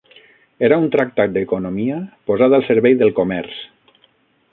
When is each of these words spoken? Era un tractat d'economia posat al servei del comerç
Era 0.67 0.77
un 0.83 0.85
tractat 0.95 1.35
d'economia 1.35 1.99
posat 2.31 2.57
al 2.59 2.65
servei 2.71 2.97
del 3.03 3.13
comerç 3.21 3.61